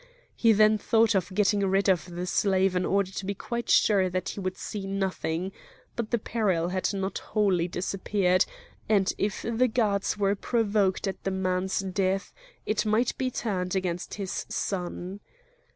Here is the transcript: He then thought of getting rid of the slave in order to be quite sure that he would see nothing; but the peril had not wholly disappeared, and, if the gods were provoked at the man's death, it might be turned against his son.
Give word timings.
He 0.35 0.51
then 0.51 0.79
thought 0.79 1.13
of 1.13 1.31
getting 1.31 1.59
rid 1.63 1.87
of 1.87 2.05
the 2.05 2.25
slave 2.25 2.75
in 2.75 2.87
order 2.87 3.11
to 3.11 3.23
be 3.23 3.35
quite 3.35 3.69
sure 3.69 4.09
that 4.09 4.29
he 4.29 4.39
would 4.39 4.57
see 4.57 4.87
nothing; 4.87 5.51
but 5.95 6.09
the 6.09 6.17
peril 6.17 6.69
had 6.69 6.91
not 6.91 7.19
wholly 7.19 7.67
disappeared, 7.67 8.43
and, 8.89 9.13
if 9.19 9.43
the 9.43 9.67
gods 9.67 10.17
were 10.17 10.33
provoked 10.33 11.07
at 11.07 11.23
the 11.23 11.29
man's 11.29 11.81
death, 11.81 12.33
it 12.65 12.83
might 12.83 13.15
be 13.19 13.29
turned 13.29 13.75
against 13.75 14.15
his 14.15 14.47
son. 14.49 15.19